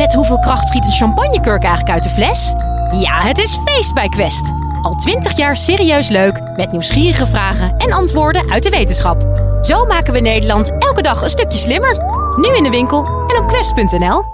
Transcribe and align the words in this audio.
Met 0.00 0.14
hoeveel 0.14 0.38
kracht 0.38 0.68
schiet 0.68 0.86
een 0.86 0.92
champagnekurk 0.92 1.62
eigenlijk 1.62 1.94
uit 1.94 2.02
de 2.02 2.08
fles? 2.08 2.52
Ja, 3.00 3.20
het 3.20 3.38
is 3.38 3.58
feest 3.64 3.94
bij 3.94 4.08
Quest. 4.08 4.52
Al 4.82 4.94
twintig 4.94 5.36
jaar 5.36 5.56
serieus 5.56 6.08
leuk, 6.08 6.40
met 6.56 6.72
nieuwsgierige 6.72 7.26
vragen 7.26 7.76
en 7.76 7.92
antwoorden 7.92 8.50
uit 8.50 8.62
de 8.62 8.70
wetenschap. 8.70 9.22
Zo 9.62 9.84
maken 9.84 10.12
we 10.12 10.20
Nederland 10.20 10.70
elke 10.78 11.02
dag 11.02 11.22
een 11.22 11.28
stukje 11.28 11.58
slimmer. 11.58 11.96
Nu 12.36 12.56
in 12.56 12.62
de 12.62 12.70
winkel 12.70 13.04
en 13.06 13.42
op 13.42 13.48
quest.nl. 13.48 14.24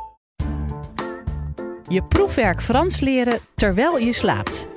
Je 1.89 2.03
proefwerk 2.03 2.63
Frans 2.63 3.01
leren 3.01 3.39
terwijl 3.55 3.99
je 3.99 4.13
slaapt. 4.13 4.69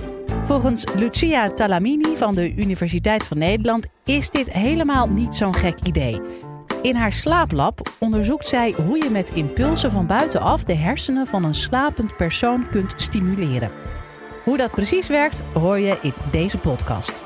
Volgens 0.46 0.84
Lucia 0.96 1.50
Talamini 1.50 2.16
van 2.18 2.36
de 2.36 2.54
Universiteit 2.56 3.24
van 3.24 3.38
Nederland 3.38 3.86
is 4.06 4.30
dit 4.30 4.52
helemaal 4.52 5.08
niet 5.08 5.36
zo'n 5.36 5.56
gek 5.56 5.78
idee. 5.84 6.22
In 6.82 6.96
haar 6.96 7.14
slaaplab 7.14 7.92
onderzoekt 7.98 8.48
zij 8.48 8.76
hoe 8.86 9.04
je 9.04 9.10
met 9.10 9.32
impulsen 9.32 9.92
van 9.92 10.08
buitenaf 10.08 10.64
de 10.64 10.76
hersenen 10.76 11.28
van 11.28 11.44
een 11.44 11.56
slapend 11.56 12.18
persoon 12.18 12.70
kunt 12.70 12.94
stimuleren. 12.96 13.72
Hoe 14.44 14.58
dat 14.58 14.72
precies 14.72 15.08
werkt, 15.08 15.44
hoor 15.54 15.80
je 15.80 15.98
in 16.02 16.14
deze 16.32 16.58
podcast. 16.58 17.24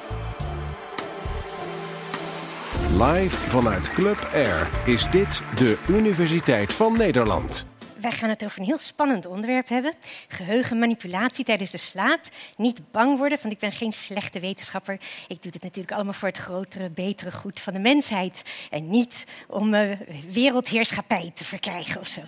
Live 2.98 3.50
vanuit 3.50 3.94
Club 3.94 4.30
Air 4.34 4.70
is 4.86 5.10
dit 5.10 5.42
de 5.56 5.84
Universiteit 5.88 6.74
van 6.74 6.98
Nederland. 6.98 7.66
Wij 8.04 8.12
gaan 8.12 8.30
het 8.30 8.44
over 8.44 8.60
een 8.60 8.66
heel 8.66 8.78
spannend 8.78 9.26
onderwerp 9.26 9.70
hebben. 9.70 9.94
Geheugenmanipulatie 10.28 11.46
tijdens 11.46 11.72
de 11.72 11.78
slaap. 11.78 12.20
Niet 12.58 12.92
bang 12.92 13.18
worden, 13.18 13.38
want 13.42 13.54
ik 13.54 13.60
ben 13.60 13.72
geen 13.72 13.92
slechte 13.92 14.40
wetenschapper. 14.40 15.00
Ik 15.28 15.42
doe 15.42 15.52
dit 15.52 15.64
natuurlijk 15.64 15.92
allemaal 15.92 16.14
voor 16.14 16.28
het 16.28 16.38
grotere, 16.38 16.90
betere 16.90 17.32
goed 17.32 17.60
van 17.60 17.74
de 17.74 17.80
mensheid. 17.80 18.44
En 18.70 18.90
niet 18.90 19.26
om 19.48 19.74
uh, 19.74 19.92
wereldheerschappij 20.30 21.32
te 21.36 21.46
verkrijgen 21.46 22.02
of 22.02 22.08
zo. 22.08 22.22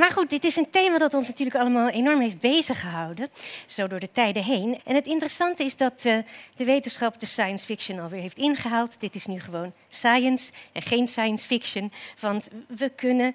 maar 0.00 0.10
goed, 0.10 0.30
dit 0.30 0.44
is 0.44 0.56
een 0.56 0.70
thema 0.70 0.98
dat 0.98 1.14
ons 1.14 1.28
natuurlijk 1.28 1.58
allemaal 1.58 1.88
enorm 1.88 2.20
heeft 2.20 2.40
bezig 2.40 2.80
gehouden. 2.80 3.28
Zo 3.66 3.86
door 3.86 4.00
de 4.00 4.12
tijden 4.12 4.44
heen. 4.44 4.80
En 4.84 4.94
het 4.94 5.06
interessante 5.06 5.64
is 5.64 5.76
dat 5.76 6.04
uh, 6.04 6.18
de 6.54 6.64
wetenschap 6.64 7.20
de 7.20 7.26
science 7.26 7.64
fiction 7.64 7.98
alweer 7.98 8.20
heeft 8.20 8.38
ingehaald. 8.38 9.00
Dit 9.00 9.14
is 9.14 9.26
nu 9.26 9.40
gewoon 9.40 9.72
science 9.88 10.52
en 10.72 10.82
geen 10.82 11.08
science 11.08 11.46
fiction. 11.46 11.92
Want 12.20 12.48
we 12.66 12.88
kunnen 12.88 13.34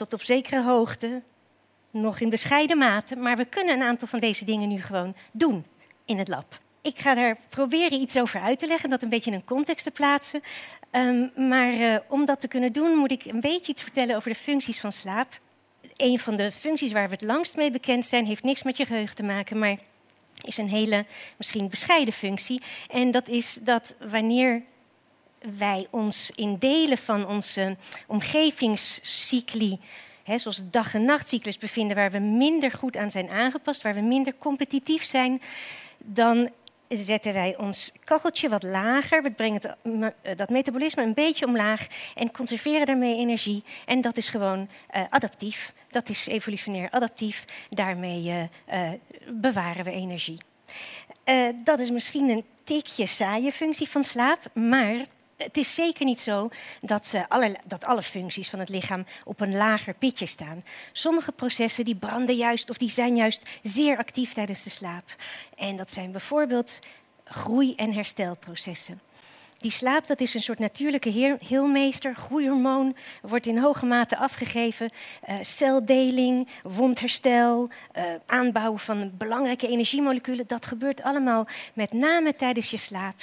tot 0.00 0.12
op 0.12 0.22
zekere 0.22 0.62
hoogte, 0.62 1.22
nog 1.90 2.20
in 2.20 2.30
bescheiden 2.30 2.78
mate, 2.78 3.16
maar 3.16 3.36
we 3.36 3.44
kunnen 3.44 3.74
een 3.74 3.82
aantal 3.82 4.08
van 4.08 4.18
deze 4.18 4.44
dingen 4.44 4.68
nu 4.68 4.82
gewoon 4.82 5.14
doen 5.32 5.64
in 6.04 6.18
het 6.18 6.28
lab. 6.28 6.58
Ik 6.82 6.98
ga 6.98 7.14
daar 7.14 7.36
proberen 7.48 8.00
iets 8.00 8.16
over 8.16 8.40
uit 8.40 8.58
te 8.58 8.66
leggen, 8.66 8.88
dat 8.88 9.02
een 9.02 9.08
beetje 9.08 9.30
in 9.30 9.36
een 9.36 9.44
context 9.44 9.84
te 9.84 9.90
plaatsen. 9.90 10.42
Um, 10.92 11.30
maar 11.48 11.74
uh, 11.74 11.96
om 12.08 12.24
dat 12.24 12.40
te 12.40 12.48
kunnen 12.48 12.72
doen, 12.72 12.96
moet 12.96 13.10
ik 13.10 13.24
een 13.24 13.40
beetje 13.40 13.72
iets 13.72 13.82
vertellen 13.82 14.16
over 14.16 14.30
de 14.30 14.36
functies 14.36 14.80
van 14.80 14.92
slaap. 14.92 15.40
Een 15.96 16.18
van 16.18 16.36
de 16.36 16.52
functies 16.52 16.92
waar 16.92 17.08
we 17.08 17.14
het 17.14 17.22
langst 17.22 17.56
mee 17.56 17.70
bekend 17.70 18.06
zijn, 18.06 18.26
heeft 18.26 18.42
niks 18.42 18.62
met 18.62 18.76
je 18.76 18.86
geheugen 18.86 19.16
te 19.16 19.22
maken, 19.22 19.58
maar 19.58 19.76
is 20.40 20.56
een 20.56 20.68
hele, 20.68 21.04
misschien 21.36 21.68
bescheiden 21.68 22.14
functie. 22.14 22.62
En 22.88 23.10
dat 23.10 23.28
is 23.28 23.54
dat 23.54 23.94
wanneer 24.10 24.62
wij 25.58 25.86
ons 25.90 26.30
in 26.34 26.56
delen 26.58 26.98
van 26.98 27.26
onze 27.26 27.76
omgevingscycli, 28.06 29.78
hè, 30.22 30.38
zoals 30.38 30.56
de 30.56 30.70
dag- 30.70 30.94
en 30.94 31.04
nachtcyclus, 31.04 31.58
bevinden, 31.58 31.96
waar 31.96 32.10
we 32.10 32.18
minder 32.18 32.70
goed 32.70 32.96
aan 32.96 33.10
zijn 33.10 33.30
aangepast, 33.30 33.82
waar 33.82 33.94
we 33.94 34.00
minder 34.00 34.34
competitief 34.38 35.04
zijn, 35.04 35.42
dan 35.98 36.50
zetten 36.88 37.32
wij 37.32 37.56
ons 37.58 37.92
kacheltje 38.04 38.48
wat 38.48 38.62
lager. 38.62 39.22
We 39.22 39.32
brengen 39.32 39.60
eh, 40.22 40.36
dat 40.36 40.48
metabolisme 40.48 41.02
een 41.02 41.14
beetje 41.14 41.46
omlaag 41.46 41.86
en 42.14 42.32
conserveren 42.32 42.86
daarmee 42.86 43.16
energie. 43.16 43.64
En 43.86 44.00
dat 44.00 44.16
is 44.16 44.30
gewoon 44.30 44.68
uh, 44.96 45.02
adaptief. 45.10 45.72
Dat 45.90 46.08
is 46.08 46.26
evolutionair 46.26 46.90
adaptief. 46.90 47.44
Daarmee 47.70 48.48
uh, 48.72 48.90
bewaren 49.28 49.84
we 49.84 49.90
energie. 49.90 50.38
dat 51.64 51.80
is 51.80 51.90
misschien 51.90 52.28
een 52.28 52.44
tikje 52.64 53.06
saaie 53.06 53.52
functie 53.52 53.88
van 53.88 54.02
slaap, 54.02 54.50
maar 54.54 55.06
het 55.42 55.56
is 55.56 55.74
zeker 55.74 56.04
niet 56.04 56.20
zo 56.20 56.48
dat, 56.80 57.06
uh, 57.14 57.22
alle, 57.28 57.56
dat 57.64 57.84
alle 57.84 58.02
functies 58.02 58.50
van 58.50 58.58
het 58.58 58.68
lichaam 58.68 59.06
op 59.24 59.40
een 59.40 59.56
lager 59.56 59.94
pitje 59.94 60.26
staan. 60.26 60.64
Sommige 60.92 61.32
processen 61.32 61.84
die 61.84 61.94
branden 61.94 62.34
juist 62.34 62.70
of 62.70 62.76
die 62.76 62.90
zijn 62.90 63.16
juist 63.16 63.48
zeer 63.62 63.98
actief 63.98 64.32
tijdens 64.32 64.62
de 64.62 64.70
slaap. 64.70 65.14
En 65.56 65.76
dat 65.76 65.92
zijn 65.92 66.12
bijvoorbeeld 66.12 66.78
groei- 67.24 67.74
en 67.74 67.92
herstelprocessen. 67.92 69.00
Die 69.58 69.70
slaap 69.70 70.06
dat 70.06 70.20
is 70.20 70.34
een 70.34 70.42
soort 70.42 70.58
natuurlijke 70.58 71.36
heelmeester. 71.40 72.14
Groeihormoon 72.14 72.96
wordt 73.22 73.46
in 73.46 73.58
hoge 73.58 73.86
mate 73.86 74.16
afgegeven. 74.16 74.90
Uh, 75.28 75.36
celdeling, 75.40 76.48
wondherstel, 76.62 77.68
uh, 77.96 78.04
aanbouwen 78.26 78.78
van 78.78 79.10
belangrijke 79.18 79.68
energiemoleculen. 79.68 80.46
Dat 80.46 80.66
gebeurt 80.66 81.02
allemaal 81.02 81.46
met 81.72 81.92
name 81.92 82.36
tijdens 82.36 82.70
je 82.70 82.76
slaap. 82.76 83.16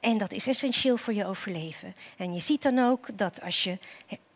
En 0.00 0.18
dat 0.18 0.32
is 0.32 0.46
essentieel 0.46 0.96
voor 0.96 1.14
je 1.14 1.26
overleven. 1.26 1.94
En 2.16 2.34
je 2.34 2.40
ziet 2.40 2.62
dan 2.62 2.78
ook 2.78 3.18
dat 3.18 3.42
als 3.42 3.64
je 3.64 3.78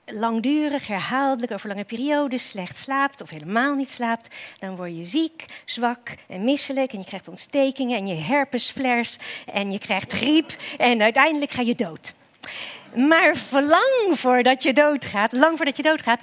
langdurig, 0.07 0.87
herhaaldelijk, 0.87 1.53
over 1.53 1.69
lange 1.69 1.85
periodes 1.85 2.49
slecht 2.49 2.79
slaapt 2.79 3.21
of 3.21 3.31
helemaal 3.31 3.75
niet 3.75 3.91
slaapt, 3.91 4.35
dan 4.59 4.77
word 4.77 4.97
je 4.97 5.05
ziek, 5.05 5.63
zwak 5.65 6.15
en 6.29 6.45
misselijk 6.45 6.93
en 6.93 6.99
je 6.99 7.05
krijgt 7.05 7.29
ontstekingen 7.29 7.99
en 7.99 8.07
je 8.07 8.15
herpesflares 8.15 9.19
en 9.53 9.73
je 9.73 9.79
krijgt 9.79 10.13
griep 10.13 10.57
en 10.79 11.03
uiteindelijk 11.03 11.51
ga 11.51 11.63
je 11.63 11.75
dood. 11.75 12.15
Maar 12.95 13.37
lang 13.51 14.19
voordat 14.19 14.63
je 14.63 14.73
doodgaat, 14.73 15.33
lang 15.33 15.57
voordat 15.57 15.77
je 15.77 15.83
doodgaat, 15.83 16.23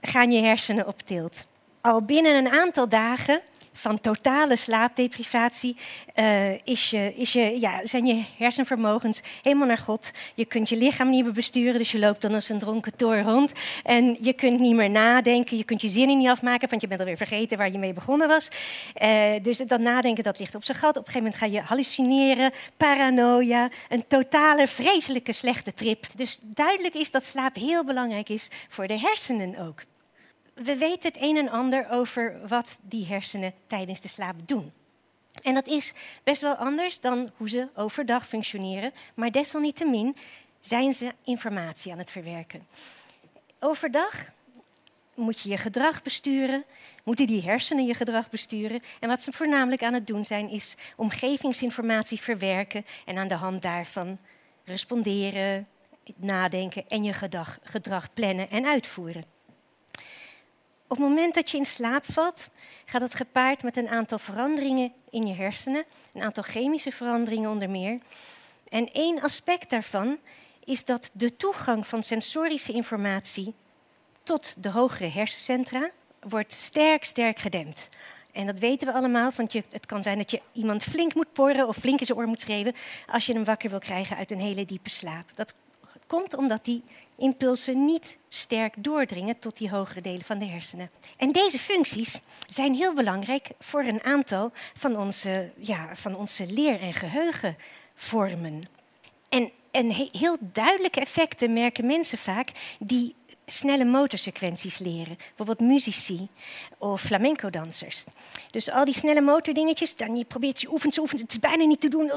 gaan 0.00 0.32
je 0.32 0.42
hersenen 0.42 0.86
op 0.86 1.02
tilt. 1.02 1.46
Al 1.80 2.02
binnen 2.02 2.34
een 2.34 2.50
aantal 2.50 2.88
dagen 2.88 3.40
van 3.80 4.00
totale 4.00 4.56
slaapdeprivatie 4.56 5.76
uh, 6.14 6.50
is 6.64 6.90
je, 6.90 7.12
is 7.14 7.32
je, 7.32 7.60
ja, 7.60 7.86
zijn 7.86 8.06
je 8.06 8.24
hersenvermogens 8.36 9.22
helemaal 9.42 9.66
naar 9.66 9.78
God. 9.78 10.10
Je 10.34 10.44
kunt 10.44 10.68
je 10.68 10.76
lichaam 10.76 11.10
niet 11.10 11.24
meer 11.24 11.32
besturen, 11.32 11.78
dus 11.78 11.92
je 11.92 11.98
loopt 11.98 12.22
dan 12.22 12.34
als 12.34 12.48
een 12.48 12.58
dronken 12.58 12.96
toor 12.96 13.18
rond. 13.18 13.52
En 13.84 14.16
je 14.20 14.32
kunt 14.32 14.60
niet 14.60 14.74
meer 14.74 14.90
nadenken, 14.90 15.56
je 15.56 15.64
kunt 15.64 15.82
je 15.82 15.88
zinnen 15.88 16.18
niet 16.18 16.28
afmaken, 16.28 16.68
want 16.68 16.82
je 16.82 16.88
bent 16.88 17.00
alweer 17.00 17.16
vergeten 17.16 17.58
waar 17.58 17.72
je 17.72 17.78
mee 17.78 17.92
begonnen 17.92 18.28
was. 18.28 18.50
Uh, 19.02 19.32
dus 19.42 19.58
dat 19.58 19.80
nadenken, 19.80 20.24
dat 20.24 20.38
ligt 20.38 20.54
op 20.54 20.64
zijn 20.64 20.78
gat. 20.78 20.96
Op 20.96 21.06
een 21.06 21.12
gegeven 21.12 21.22
moment 21.22 21.42
ga 21.42 21.58
je 21.58 21.66
hallucineren, 21.66 22.52
paranoia, 22.76 23.68
een 23.88 24.06
totale 24.06 24.66
vreselijke 24.66 25.32
slechte 25.32 25.72
trip. 25.72 26.06
Dus 26.16 26.40
duidelijk 26.42 26.94
is 26.94 27.10
dat 27.10 27.26
slaap 27.26 27.54
heel 27.54 27.84
belangrijk 27.84 28.28
is 28.28 28.48
voor 28.68 28.86
de 28.86 28.98
hersenen 28.98 29.58
ook 29.58 29.82
we 30.64 30.76
weten 30.76 31.12
het 31.12 31.22
een 31.22 31.36
en 31.36 31.48
ander 31.48 31.90
over 31.90 32.48
wat 32.48 32.78
die 32.80 33.06
hersenen 33.06 33.52
tijdens 33.66 34.00
de 34.00 34.08
slaap 34.08 34.36
doen. 34.44 34.72
En 35.42 35.54
dat 35.54 35.66
is 35.66 35.94
best 36.22 36.40
wel 36.40 36.54
anders 36.54 37.00
dan 37.00 37.30
hoe 37.36 37.48
ze 37.48 37.68
overdag 37.74 38.26
functioneren, 38.26 38.92
maar 39.14 39.30
desalniettemin 39.30 40.16
zijn 40.60 40.92
ze 40.92 41.14
informatie 41.24 41.92
aan 41.92 41.98
het 41.98 42.10
verwerken. 42.10 42.66
Overdag 43.60 44.30
moet 45.14 45.40
je 45.40 45.48
je 45.48 45.56
gedrag 45.56 46.02
besturen, 46.02 46.64
moeten 47.04 47.26
die 47.26 47.42
hersenen 47.42 47.86
je 47.86 47.94
gedrag 47.94 48.30
besturen. 48.30 48.80
En 49.00 49.08
wat 49.08 49.22
ze 49.22 49.32
voornamelijk 49.32 49.82
aan 49.82 49.94
het 49.94 50.06
doen 50.06 50.24
zijn, 50.24 50.50
is 50.50 50.76
omgevingsinformatie 50.96 52.20
verwerken 52.20 52.86
en 53.04 53.18
aan 53.18 53.28
de 53.28 53.34
hand 53.34 53.62
daarvan 53.62 54.18
responderen, 54.64 55.66
nadenken 56.16 56.88
en 56.88 57.04
je 57.04 57.12
gedrag, 57.12 57.58
gedrag 57.62 58.14
plannen 58.14 58.50
en 58.50 58.66
uitvoeren. 58.66 59.24
Op 60.90 60.96
het 60.96 61.08
moment 61.08 61.34
dat 61.34 61.50
je 61.50 61.56
in 61.56 61.64
slaap 61.64 62.04
valt, 62.12 62.48
gaat 62.84 63.00
dat 63.00 63.14
gepaard 63.14 63.62
met 63.62 63.76
een 63.76 63.88
aantal 63.88 64.18
veranderingen 64.18 64.92
in 65.10 65.26
je 65.26 65.34
hersenen, 65.34 65.84
een 66.12 66.22
aantal 66.22 66.42
chemische 66.42 66.92
veranderingen 66.92 67.50
onder 67.50 67.70
meer. 67.70 67.98
En 68.68 68.92
één 68.92 69.20
aspect 69.22 69.70
daarvan 69.70 70.18
is 70.64 70.84
dat 70.84 71.10
de 71.12 71.36
toegang 71.36 71.86
van 71.86 72.02
sensorische 72.02 72.72
informatie 72.72 73.54
tot 74.22 74.54
de 74.58 74.70
hogere 74.70 75.10
hersencentra 75.10 75.90
wordt 76.20 76.52
sterk, 76.52 77.04
sterk 77.04 77.38
gedempt. 77.38 77.88
En 78.32 78.46
dat 78.46 78.58
weten 78.58 78.86
we 78.86 78.92
allemaal, 78.94 79.30
want 79.36 79.52
je, 79.52 79.64
het 79.70 79.86
kan 79.86 80.02
zijn 80.02 80.18
dat 80.18 80.30
je 80.30 80.40
iemand 80.52 80.82
flink 80.82 81.14
moet 81.14 81.32
porren 81.32 81.68
of 81.68 81.76
flink 81.76 82.00
in 82.00 82.06
zijn 82.06 82.18
oor 82.18 82.26
moet 82.26 82.40
schreeuwen 82.40 82.74
als 83.06 83.26
je 83.26 83.32
hem 83.32 83.44
wakker 83.44 83.70
wil 83.70 83.78
krijgen 83.78 84.16
uit 84.16 84.30
een 84.30 84.40
hele 84.40 84.64
diepe 84.64 84.90
slaap. 84.90 85.30
Dat 85.34 85.54
komt 86.10 86.36
omdat 86.36 86.64
die 86.64 86.82
impulsen 87.16 87.84
niet 87.84 88.16
sterk 88.28 88.74
doordringen 88.76 89.38
tot 89.38 89.58
die 89.58 89.70
hogere 89.70 90.00
delen 90.00 90.24
van 90.24 90.38
de 90.38 90.44
hersenen. 90.46 90.90
En 91.16 91.32
deze 91.32 91.58
functies 91.58 92.20
zijn 92.46 92.74
heel 92.74 92.94
belangrijk 92.94 93.48
voor 93.58 93.82
een 93.82 94.02
aantal 94.02 94.52
van 94.78 94.96
onze, 94.96 95.50
ja, 95.58 95.96
van 95.96 96.16
onze 96.16 96.52
leer- 96.52 96.80
en 96.80 96.92
geheugenvormen. 96.92 98.62
En, 99.28 99.50
en 99.70 99.90
heel 100.12 100.36
duidelijke 100.40 101.00
effecten 101.00 101.52
merken 101.52 101.86
mensen 101.86 102.18
vaak 102.18 102.48
die 102.78 103.14
snelle 103.52 103.84
motorsequenties 103.84 104.78
leren. 104.78 105.16
Bijvoorbeeld 105.16 105.70
muzici 105.70 106.28
of 106.78 107.00
flamenco-dansers. 107.00 108.04
Dus 108.50 108.70
al 108.70 108.84
die 108.84 108.94
snelle 108.94 109.20
motordingetjes, 109.20 109.96
dan 109.96 110.16
je 110.16 110.24
probeert 110.24 110.60
je 110.60 110.72
oefent, 110.72 110.98
oefent, 110.98 111.20
het 111.20 111.30
is 111.30 111.38
bijna 111.38 111.64
niet 111.64 111.80
te 111.80 111.88
doen. 111.88 112.10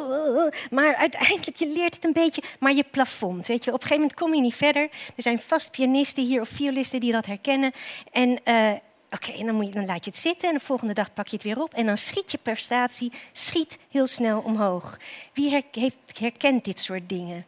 Maar 0.71 0.95
uiteindelijk, 0.95 1.57
je 1.57 1.67
leert 1.67 1.95
het 1.95 2.05
een 2.05 2.13
beetje, 2.13 2.43
maar 2.59 2.73
je 2.73 2.85
plafond. 2.91 3.47
Weet 3.47 3.63
je, 3.63 3.73
op 3.73 3.81
een 3.81 3.87
gegeven 3.87 4.01
moment 4.01 4.19
kom 4.19 4.33
je 4.33 4.41
niet 4.41 4.55
verder. 4.55 4.89
Er 5.15 5.23
zijn 5.23 5.39
vast 5.39 5.71
pianisten 5.71 6.23
hier 6.25 6.41
of 6.41 6.49
violisten 6.49 6.99
die 6.99 7.11
dat 7.11 7.25
herkennen. 7.25 7.71
En 8.11 8.39
uh, 8.45 8.71
Oké, 9.13 9.45
dan, 9.45 9.55
moet 9.55 9.65
je, 9.65 9.71
dan 9.71 9.85
laat 9.85 10.05
je 10.05 10.11
het 10.11 10.19
zitten 10.19 10.49
en 10.49 10.55
de 10.55 10.63
volgende 10.63 10.93
dag 10.93 11.13
pak 11.13 11.27
je 11.27 11.35
het 11.35 11.45
weer 11.45 11.61
op. 11.61 11.73
En 11.73 11.85
dan 11.85 11.97
schiet 11.97 12.31
je 12.31 12.37
prestatie 12.41 13.11
schiet 13.31 13.77
heel 13.89 14.07
snel 14.07 14.39
omhoog. 14.39 14.97
Wie 15.33 15.63
herkent 16.19 16.65
dit 16.65 16.79
soort 16.79 17.09
dingen? 17.09 17.45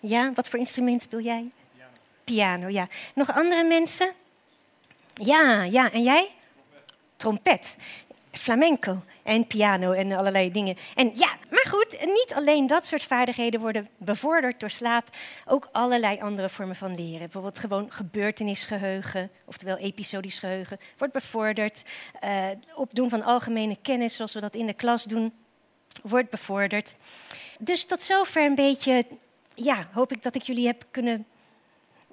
Ja, 0.00 0.32
wat 0.34 0.48
voor 0.48 0.58
instrument 0.58 1.02
speel 1.02 1.20
jij? 1.20 1.44
Piano. 2.34 2.68
Ja. 2.68 2.88
Nog 3.14 3.34
andere 3.34 3.64
mensen? 3.64 4.12
Ja, 5.14 5.62
ja. 5.62 5.92
En 5.92 6.02
jij? 6.02 6.30
Trompet. 7.16 7.76
Flamenco 8.32 9.02
en 9.22 9.46
piano 9.46 9.92
en 9.92 10.12
allerlei 10.12 10.50
dingen. 10.50 10.76
En 10.94 11.10
ja, 11.14 11.36
maar 11.50 11.66
goed, 11.68 11.98
niet 12.00 12.32
alleen 12.34 12.66
dat 12.66 12.86
soort 12.86 13.02
vaardigheden 13.02 13.60
worden 13.60 13.88
bevorderd 13.96 14.60
door 14.60 14.70
slaap, 14.70 15.08
ook 15.46 15.68
allerlei 15.72 16.20
andere 16.20 16.48
vormen 16.48 16.76
van 16.76 16.94
leren. 16.94 17.18
Bijvoorbeeld 17.18 17.58
gewoon 17.58 17.92
gebeurtenisgeheugen, 17.92 19.30
oftewel 19.44 19.76
episodisch 19.76 20.38
geheugen, 20.38 20.78
wordt 20.98 21.12
bevorderd. 21.12 21.82
Uh, 22.24 22.46
opdoen 22.74 23.08
van 23.08 23.22
algemene 23.22 23.76
kennis, 23.82 24.14
zoals 24.14 24.34
we 24.34 24.40
dat 24.40 24.54
in 24.54 24.66
de 24.66 24.74
klas 24.74 25.04
doen, 25.04 25.32
wordt 26.02 26.30
bevorderd. 26.30 26.96
Dus 27.58 27.84
tot 27.84 28.02
zover 28.02 28.44
een 28.44 28.54
beetje, 28.54 29.06
ja, 29.54 29.88
hoop 29.92 30.12
ik 30.12 30.22
dat 30.22 30.34
ik 30.34 30.42
jullie 30.42 30.66
heb 30.66 30.84
kunnen 30.90 31.26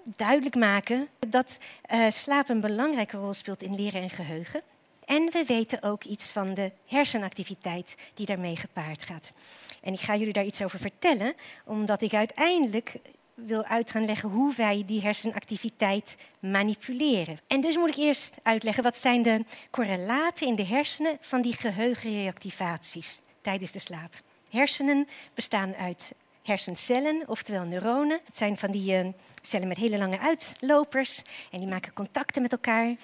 duidelijk 0.06 0.56
maken 0.56 1.08
dat 1.28 1.58
uh, 1.92 2.10
slaap 2.10 2.50
een 2.50 2.60
belangrijke 2.60 3.18
rol 3.18 3.34
speelt 3.34 3.64
in 3.64 3.76
leren 3.76 4.02
en 4.02 4.10
geheugen. 4.10 4.62
En 5.06 5.30
we 5.32 5.44
weten 5.48 5.84
ook 5.84 6.04
iets 6.04 6.32
van 6.32 6.54
de 6.54 6.72
hersenactiviteit 6.88 7.96
die 8.14 8.26
daarmee 8.26 8.56
gepaard 8.56 9.04
gaat. 9.04 9.34
En 9.82 9.94
ik 9.94 10.00
ga 10.00 10.16
jullie 10.16 10.34
daar 10.34 10.46
iets 10.46 10.64
over 10.64 10.80
vertellen, 10.80 11.34
omdat 11.66 12.02
ik 12.02 12.14
uiteindelijk 12.14 12.96
wil 13.34 13.64
uit 13.64 13.92
gaan 13.92 14.06
leggen 14.06 14.30
hoe 14.30 14.54
wij 14.56 14.84
die 14.86 15.02
hersenactiviteit 15.02 16.16
manipuleren. 16.40 17.38
En 17.48 17.62
dus 17.62 17.78
moet 17.78 17.90
ik 17.90 17.96
eerst 17.96 18.38
uitleggen 18.44 18.84
wat 18.84 18.98
zijn 18.98 19.22
de 19.22 19.46
correlaten 19.72 20.48
in 20.48 20.56
de 20.56 20.66
hersenen 20.66 21.18
van 21.20 21.42
die 21.42 21.54
geheugenreactivaties 21.54 23.22
tijdens 23.42 23.72
de 23.72 23.80
slaap. 23.80 24.14
Hersenen 24.50 25.08
bestaan 25.34 25.76
uit 25.76 26.14
hersencellen, 26.46 27.24
oftewel 27.28 27.64
neuronen. 27.64 28.20
Het 28.26 28.38
zijn 28.38 28.58
van 28.58 28.72
die 28.72 29.04
uh, 29.04 29.10
cellen 29.42 29.68
met 29.68 29.78
hele 29.78 29.98
lange 29.98 30.20
uitlopers 30.20 31.22
en 31.52 31.60
die 31.60 31.70
maken 31.70 31.94
contacten 31.94 32.42
met 32.42 32.52
elkaar. 32.52 32.96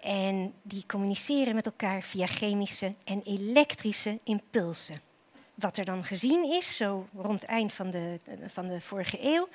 En 0.00 0.54
die 0.62 0.84
communiceren 0.86 1.54
met 1.54 1.66
elkaar 1.66 2.02
via 2.02 2.26
chemische 2.26 2.94
en 3.04 3.22
elektrische 3.24 4.18
impulsen. 4.24 5.00
Wat 5.54 5.78
er 5.78 5.84
dan 5.84 6.04
gezien 6.04 6.44
is, 6.44 6.76
zo 6.76 7.08
rond 7.16 7.40
het 7.40 7.50
eind 7.50 7.72
van 7.72 7.90
de, 7.90 8.20
van 8.46 8.68
de 8.68 8.80
vorige 8.80 9.18
eeuw, 9.22 9.48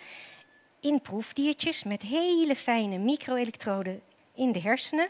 in 0.79 1.01
proefdiertjes 1.01 1.83
met 1.83 2.01
hele 2.01 2.55
fijne 2.55 2.97
microelektroden 2.97 4.01
in 4.35 4.51
de 4.51 4.61
hersenen 4.61 5.09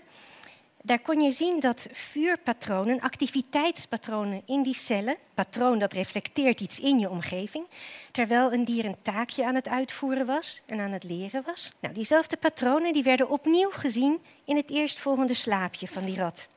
daar 0.85 0.99
kon 0.99 1.21
je 1.21 1.31
zien 1.31 1.59
dat 1.59 1.87
vuurpatronen, 1.91 2.99
activiteitspatronen 2.99 4.41
in 4.45 4.63
die 4.63 4.73
cellen, 4.73 5.17
patroon 5.33 5.79
dat 5.79 5.93
reflecteert 5.93 6.59
iets 6.59 6.79
in 6.79 6.99
je 6.99 7.09
omgeving, 7.09 7.65
terwijl 8.11 8.53
een 8.53 8.65
dier 8.65 8.85
een 8.85 9.01
taakje 9.01 9.45
aan 9.45 9.55
het 9.55 9.67
uitvoeren 9.67 10.25
was 10.25 10.61
en 10.65 10.79
aan 10.79 10.91
het 10.91 11.03
leren 11.03 11.43
was. 11.45 11.73
Nou, 11.79 11.93
diezelfde 11.93 12.37
patronen 12.37 12.93
die 12.93 13.03
werden 13.03 13.29
opnieuw 13.29 13.69
gezien 13.69 14.19
in 14.45 14.55
het 14.55 14.69
eerstvolgende 14.69 15.33
slaapje 15.33 15.87
van 15.87 16.05
die 16.05 16.17
rat. 16.17 16.49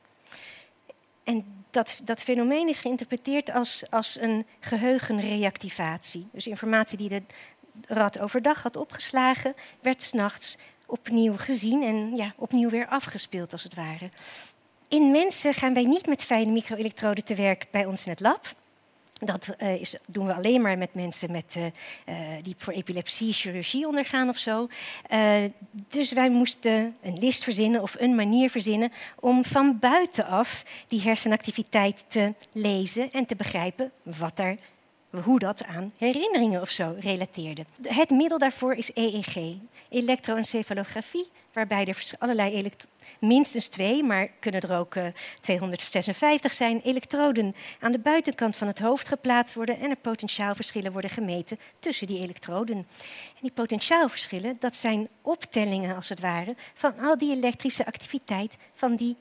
En 1.23 1.63
dat, 1.69 1.99
dat 2.03 2.21
fenomeen 2.21 2.67
is 2.67 2.79
geïnterpreteerd 2.79 3.51
als, 3.51 3.83
als 3.89 4.19
een 4.19 4.45
geheugenreactivatie. 4.59 6.27
Dus 6.31 6.47
informatie 6.47 6.97
die 6.97 7.09
de 7.09 7.23
rat 7.87 8.19
overdag 8.19 8.63
had 8.63 8.75
opgeslagen, 8.75 9.55
werd 9.81 10.01
s'nachts 10.01 10.57
opnieuw 10.89 11.37
gezien 11.37 11.83
en 11.83 12.15
ja, 12.15 12.33
opnieuw 12.35 12.69
weer 12.69 12.87
afgespeeld, 12.87 13.51
als 13.51 13.63
het 13.63 13.75
ware. 13.75 14.09
In 14.87 15.11
mensen 15.11 15.53
gaan 15.53 15.73
wij 15.73 15.83
niet 15.83 16.07
met 16.07 16.21
fijne 16.21 16.51
microelektroden 16.51 17.23
te 17.23 17.35
werk 17.35 17.67
bij 17.71 17.85
ons 17.85 18.05
in 18.05 18.11
het 18.11 18.19
lab. 18.19 18.57
Dat 19.19 19.49
uh, 19.61 19.73
is, 19.73 19.95
doen 20.07 20.25
we 20.25 20.33
alleen 20.33 20.61
maar 20.61 20.77
met 20.77 20.93
mensen 20.93 21.31
met, 21.31 21.55
uh, 21.57 21.65
uh, 21.65 22.43
die 22.43 22.55
voor 22.57 22.73
epilepsie 22.73 23.33
chirurgie 23.33 23.87
ondergaan 23.87 24.29
of 24.29 24.37
zo. 24.37 24.67
dus 25.87 26.11
wij 26.11 26.29
moesten 26.29 26.97
een 27.01 27.17
list 27.19 27.43
verzinnen 27.43 27.81
of 27.81 27.95
een 27.97 28.15
manier 28.15 28.49
verzinnen 28.49 28.91
om 29.19 29.45
van 29.45 29.79
buitenaf 29.79 30.63
die 30.87 31.01
hersenactiviteit 31.01 32.03
te 32.07 32.33
lezen 32.51 33.11
en 33.11 33.25
te 33.25 33.35
begrijpen 33.35 33.91
wat 34.03 34.39
er 34.39 34.57
hoe 35.09 35.39
dat 35.39 35.65
aan 35.65 35.93
herinneringen 35.97 36.61
of 36.61 36.69
zo 36.69 36.95
relateerde. 36.99 37.65
Het 37.81 38.09
middel 38.09 38.37
daarvoor 38.37 38.73
is 38.73 38.91
EEG, 38.93 39.57
elektroencefalografie, 39.89 41.27
waarbij 41.53 41.85
er 41.85 42.11
allerlei 42.19 42.71
minstens 43.19 43.67
twee, 43.67 44.03
maar 44.03 44.27
kunnen 44.39 44.61
er 44.61 44.77
ook 44.77 44.95
uh, 44.95 45.05
eh, 45.05 45.13
256 45.41 46.53
zijn, 46.53 46.81
elektroden 46.81 47.55
aan 47.79 47.91
de 47.91 47.99
buitenkant 47.99 48.55
van 48.55 48.67
het 48.67 48.79
hoofd 48.79 49.07
geplaatst 49.07 49.55
worden 49.55 49.79
en 49.79 49.89
er 49.89 49.95
potentiaalverschillen 49.95 50.91
worden 50.91 51.11
gemeten 51.11 51.59
tussen 51.79 52.07
die 52.07 52.19
elektroden. 52.19 52.75
En 52.75 52.85
die 53.41 53.51
potentiaalverschillen, 53.51 54.55
dat 54.59 54.75
zijn 54.75 55.07
optellingen 55.21 55.95
als 55.95 56.09
het 56.09 56.19
ware 56.19 56.55
van 56.73 56.99
al 56.99 57.17
die 57.17 57.35
elektrische 57.35 57.85
activiteit 57.85 58.57
van 58.73 58.95
die 58.95 59.15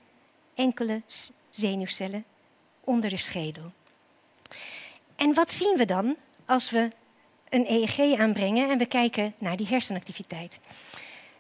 enkele 0.55 1.03
zenuwcellen 1.51 2.25
onder 2.81 3.11
de 3.11 3.17
schedel. 3.17 3.73
En 5.19 5.35
wat 5.35 5.51
zien 5.51 5.77
we 5.77 5.85
dan 5.85 6.17
als 6.47 6.71
we 6.71 6.91
een 7.49 7.65
EEG 7.67 8.19
aanbrengen 8.19 8.71
en 8.71 8.79
we 8.79 8.87
kijken 8.87 9.35
naar 9.39 9.57
die 9.57 9.67
hersenactiviteit? 9.67 10.61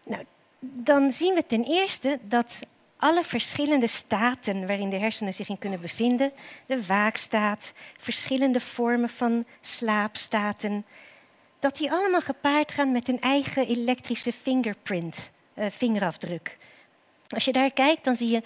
Nou, 0.02 0.24
dan 0.60 1.12
zien 1.12 1.34
we 1.34 1.46
ten 1.46 1.64
eerste 1.64 2.18
dat 2.22 2.58
alle 2.96 3.24
verschillende 3.24 3.86
staten 3.86 4.66
waarin 4.66 4.90
de 4.90 4.98
hersenen 4.98 5.34
zich 5.34 5.48
in 5.48 5.58
kunnen 5.58 5.80
bevinden, 5.80 6.32
de 6.66 6.86
waakstaat, 6.86 7.72
verschillende 7.98 8.60
vormen 8.60 9.08
van 9.08 9.44
slaapstaten, 9.60 10.84
dat 11.58 11.76
die 11.76 11.90
allemaal 11.90 12.20
gepaard 12.20 12.72
gaan 12.72 12.92
met 12.92 13.08
een 13.08 13.20
eigen 13.20 13.66
elektrische 13.66 14.32
fingerprint, 14.32 15.30
uh, 15.54 15.66
vingerafdruk. 15.70 16.58
Als 17.28 17.44
je 17.44 17.52
daar 17.52 17.72
kijkt, 17.72 18.04
dan 18.04 18.14
zie 18.14 18.28
je 18.28 18.42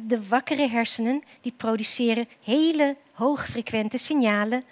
de 0.00 0.28
wakkere 0.28 0.68
hersenen 0.68 1.22
die 1.40 1.52
produceren 1.56 2.28
hele 2.44 2.96
hoogfrequente 3.16 3.98
signalen 3.98 4.64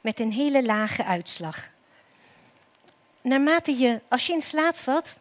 met 0.00 0.20
een 0.20 0.32
hele 0.32 0.64
lage 0.64 1.04
uitslag. 1.04 1.70
Naarmate 3.22 3.78
je, 3.78 4.00
als 4.08 4.26
je 4.26 4.32
in 4.32 4.42
slaap 4.42 4.76
valt 4.76 5.18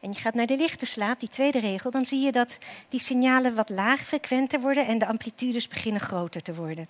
en 0.00 0.12
je 0.12 0.18
gaat 0.18 0.34
naar 0.34 0.46
de 0.46 0.56
lichte 0.56 0.86
slaap, 0.86 1.20
die 1.20 1.28
tweede 1.28 1.60
regel, 1.60 1.90
dan 1.90 2.04
zie 2.04 2.20
je 2.20 2.32
dat 2.32 2.58
die 2.88 3.00
signalen 3.00 3.54
wat 3.54 3.68
laagfrequenter 3.68 4.60
worden 4.60 4.86
en 4.86 4.98
de 4.98 5.06
amplitudes 5.06 5.68
beginnen 5.68 6.00
groter 6.00 6.42
te 6.42 6.54
worden. 6.54 6.88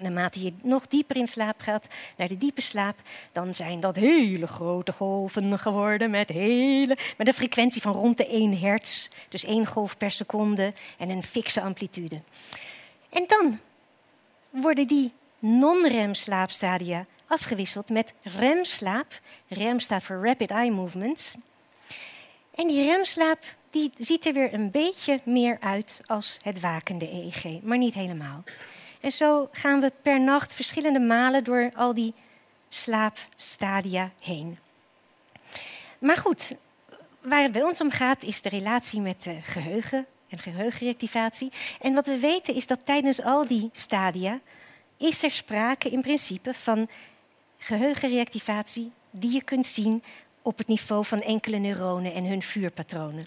Naarmate 0.00 0.42
je 0.42 0.52
nog 0.62 0.86
dieper 0.86 1.16
in 1.16 1.26
slaap 1.26 1.60
gaat, 1.60 1.88
naar 2.16 2.28
de 2.28 2.38
diepe 2.38 2.60
slaap, 2.60 2.96
dan 3.32 3.54
zijn 3.54 3.80
dat 3.80 3.96
hele 3.96 4.46
grote 4.46 4.92
golven 4.92 5.58
geworden 5.58 6.10
met, 6.10 6.28
hele, 6.28 6.96
met 7.16 7.26
een 7.26 7.34
frequentie 7.34 7.82
van 7.82 7.92
rond 7.92 8.16
de 8.16 8.26
1 8.26 8.58
hertz. 8.58 9.08
Dus 9.28 9.44
één 9.44 9.66
golf 9.66 9.96
per 9.96 10.10
seconde 10.10 10.72
en 10.98 11.10
een 11.10 11.22
fikse 11.22 11.60
amplitude. 11.60 12.20
En 13.10 13.24
dan 13.26 13.58
worden 14.52 14.86
die 14.86 15.12
non-rem 15.38 16.14
slaapstadia 16.14 17.06
afgewisseld 17.26 17.90
met 17.90 18.12
remslaap. 18.22 19.20
Rem 19.48 19.80
staat 19.80 20.02
voor 20.02 20.26
Rapid 20.26 20.50
Eye 20.50 20.70
Movements. 20.70 21.36
En 22.54 22.66
die 22.66 22.84
remslaap 22.84 23.44
die 23.70 23.92
ziet 23.98 24.26
er 24.26 24.32
weer 24.32 24.54
een 24.54 24.70
beetje 24.70 25.20
meer 25.24 25.56
uit 25.60 26.00
als 26.06 26.38
het 26.42 26.60
wakende 26.60 27.12
EEG, 27.12 27.62
maar 27.62 27.78
niet 27.78 27.94
helemaal. 27.94 28.42
En 29.00 29.10
zo 29.10 29.48
gaan 29.52 29.80
we 29.80 29.92
per 30.02 30.20
nacht 30.20 30.54
verschillende 30.54 31.00
malen 31.00 31.44
door 31.44 31.70
al 31.74 31.94
die 31.94 32.14
slaapstadia 32.68 34.10
heen. 34.20 34.58
Maar 35.98 36.16
goed, 36.16 36.56
waar 37.20 37.42
het 37.42 37.52
bij 37.52 37.62
ons 37.62 37.80
om 37.80 37.90
gaat 37.90 38.22
is 38.22 38.42
de 38.42 38.48
relatie 38.48 39.00
met 39.00 39.22
de 39.22 39.38
geheugen 39.42 40.06
en 40.32 40.38
geheugenreactivatie. 40.38 41.52
En 41.80 41.94
wat 41.94 42.06
we 42.06 42.18
weten 42.18 42.54
is 42.54 42.66
dat 42.66 42.78
tijdens 42.84 43.22
al 43.22 43.46
die 43.46 43.70
stadia 43.72 44.40
is 44.96 45.22
er 45.22 45.30
sprake 45.30 45.90
in 45.90 46.00
principe 46.00 46.54
van 46.54 46.88
geheugenreactivatie 47.58 48.92
die 49.10 49.32
je 49.32 49.42
kunt 49.42 49.66
zien 49.66 50.02
op 50.42 50.58
het 50.58 50.66
niveau 50.66 51.04
van 51.04 51.20
enkele 51.20 51.56
neuronen 51.56 52.14
en 52.14 52.24
hun 52.24 52.42
vuurpatronen. 52.42 53.26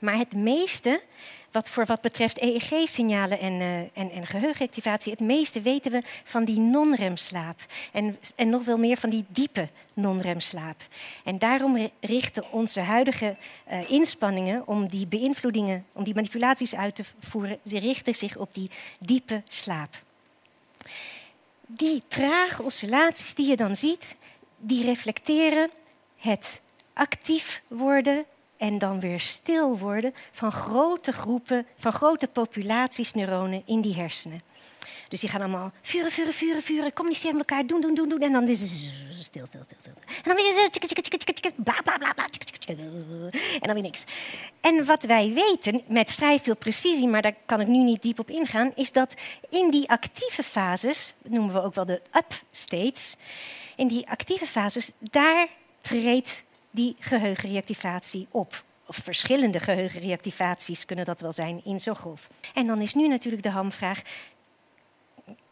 Maar 0.00 0.16
het 0.16 0.34
meeste, 0.34 1.02
wat 1.50 1.68
voor 1.68 1.86
wat 1.86 2.00
betreft 2.00 2.40
EEG-signalen 2.40 3.40
en, 3.40 3.52
uh, 3.52 3.78
en, 3.78 4.10
en 4.10 4.26
geheugenactivatie, 4.26 5.12
het 5.12 5.20
meeste 5.20 5.60
weten 5.60 5.92
we 5.92 6.02
van 6.24 6.44
die 6.44 6.58
non-remslaap. 6.58 7.60
En, 7.92 8.18
en 8.36 8.48
nog 8.48 8.64
wel 8.64 8.78
meer 8.78 8.96
van 8.96 9.10
die 9.10 9.24
diepe 9.28 9.68
non-remslaap. 9.94 10.82
En 11.24 11.38
daarom 11.38 11.90
richten 12.00 12.52
onze 12.52 12.80
huidige 12.80 13.36
uh, 13.70 13.90
inspanningen 13.90 14.66
om 14.66 14.88
die 14.88 15.06
beïnvloedingen, 15.06 15.84
om 15.92 16.04
die 16.04 16.14
manipulaties 16.14 16.74
uit 16.74 16.94
te 16.94 17.04
voeren, 17.20 17.58
ze 17.66 17.78
richten 17.78 18.14
zich 18.14 18.36
op 18.36 18.54
die 18.54 18.70
diepe 18.98 19.42
slaap. 19.48 20.02
Die 21.66 22.02
trage 22.08 22.62
oscillaties 22.62 23.34
die 23.34 23.48
je 23.48 23.56
dan 23.56 23.76
ziet, 23.76 24.16
die 24.56 24.84
reflecteren 24.84 25.70
het 26.16 26.60
actief 26.92 27.62
worden 27.68 28.24
en 28.60 28.78
dan 28.78 29.00
weer 29.00 29.20
stil 29.20 29.78
worden 29.78 30.14
van 30.32 30.52
grote 30.52 31.12
groepen, 31.12 31.66
van 31.78 31.92
grote 31.92 32.26
populaties 32.26 33.12
neuronen 33.12 33.62
in 33.66 33.80
die 33.80 33.94
hersenen. 33.94 34.42
Dus 35.08 35.20
die 35.20 35.28
gaan 35.28 35.40
allemaal 35.40 35.72
vuren, 35.82 36.12
vuren, 36.12 36.32
vuren, 36.32 36.62
vuren, 36.62 36.92
communiceren 36.92 37.36
met 37.36 37.50
elkaar, 37.50 37.66
doen, 37.66 37.80
doen, 37.80 37.94
doen, 37.94 38.08
doen. 38.08 38.20
En 38.20 38.32
dan 38.32 38.48
is 38.48 38.60
het 38.60 38.70
stil, 39.20 39.46
stil, 39.46 39.60
stil, 39.62 39.76
stil. 39.80 39.92
En 40.06 40.22
dan 40.22 40.36
weer 40.36 41.52
bla, 41.56 41.74
bla, 41.84 41.98
bla, 41.98 42.12
bla. 42.12 42.24
En 43.60 43.60
dan 43.60 43.72
weer 43.74 43.82
niks. 43.82 44.04
En 44.60 44.84
wat 44.84 45.02
wij 45.02 45.32
weten, 45.32 45.82
met 45.86 46.12
vrij 46.12 46.40
veel 46.40 46.56
precisie, 46.56 47.08
maar 47.08 47.22
daar 47.22 47.36
kan 47.46 47.60
ik 47.60 47.66
nu 47.66 47.78
niet 47.78 48.02
diep 48.02 48.18
op 48.18 48.30
ingaan, 48.30 48.72
is 48.74 48.92
dat 48.92 49.14
in 49.48 49.70
die 49.70 49.88
actieve 49.88 50.42
fases, 50.42 51.14
noemen 51.22 51.54
we 51.54 51.62
ook 51.62 51.74
wel 51.74 51.86
de 51.86 52.02
up 52.16 52.42
states, 52.50 53.16
in 53.76 53.88
die 53.88 54.08
actieve 54.08 54.46
fases, 54.46 54.92
daar 54.98 55.48
treedt 55.80 56.42
die 56.70 56.96
geheugenreactivatie 56.98 58.26
op. 58.30 58.64
Of 58.86 58.96
verschillende 58.96 59.60
geheugenreactivaties 59.60 60.84
kunnen 60.84 61.04
dat 61.04 61.20
wel 61.20 61.32
zijn 61.32 61.60
in 61.64 61.80
zo'n 61.80 61.96
golf. 61.96 62.28
En 62.54 62.66
dan 62.66 62.80
is 62.80 62.94
nu 62.94 63.08
natuurlijk 63.08 63.42
de 63.42 63.50
hamvraag: 63.50 64.02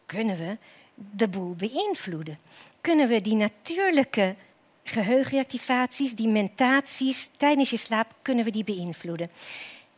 kunnen 0.05 0.37
we 0.37 0.57
de 0.93 1.27
boel 1.27 1.55
beïnvloeden? 1.55 2.39
Kunnen 2.81 3.07
we 3.07 3.21
die 3.21 3.35
natuurlijke 3.35 4.35
geheugenreactivaties, 4.83 6.15
die 6.15 6.27
mentaties 6.27 7.27
tijdens 7.27 7.69
je 7.69 7.77
slaap, 7.77 8.13
kunnen 8.21 8.45
we 8.45 8.51
die 8.51 8.63
beïnvloeden? 8.63 9.31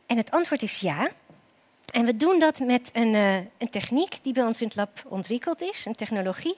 En 0.05 0.17
het 0.17 0.31
antwoord 0.31 0.61
is 0.61 0.79
ja. 0.79 1.11
En 1.93 2.05
we 2.05 2.17
doen 2.17 2.39
dat 2.39 2.59
met 2.59 2.89
een, 2.93 3.13
uh, 3.13 3.35
een 3.35 3.69
techniek 3.69 4.19
die 4.21 4.33
bij 4.33 4.43
ons 4.43 4.61
in 4.61 4.67
het 4.67 4.75
lab 4.75 5.03
ontwikkeld 5.07 5.61
is, 5.61 5.85
een 5.85 5.95
technologie 5.95 6.55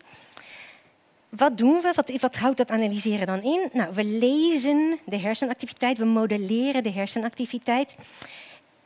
wat 1.36 1.58
doen 1.58 1.82
we? 1.82 1.92
Wat, 1.96 2.12
wat, 2.20 2.36
houdt 2.36 2.58
dat 2.58 2.72
analyseren 2.72 3.28
dan 3.28 3.42
in? 3.42 3.70
Nou, 3.74 3.94
we 3.94 4.04
lezen 4.04 5.00
de 5.06 5.20
hersenactiviteit, 5.20 5.98
we 5.98 6.06
modelleren 6.06 6.84
de 6.84 6.92
hersenactiviteit. 6.92 7.96